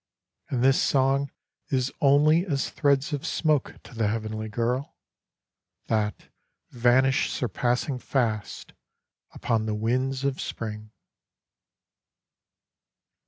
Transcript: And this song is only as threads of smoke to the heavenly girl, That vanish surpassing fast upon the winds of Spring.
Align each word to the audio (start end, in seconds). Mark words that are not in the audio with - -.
And 0.49 0.63
this 0.63 0.81
song 0.81 1.29
is 1.69 1.93
only 2.01 2.43
as 2.47 2.71
threads 2.71 3.13
of 3.13 3.23
smoke 3.23 3.75
to 3.83 3.93
the 3.93 4.07
heavenly 4.07 4.49
girl, 4.49 4.95
That 5.89 6.29
vanish 6.71 7.29
surpassing 7.29 7.99
fast 7.99 8.73
upon 9.31 9.67
the 9.67 9.75
winds 9.75 10.23
of 10.23 10.41
Spring. 10.41 10.89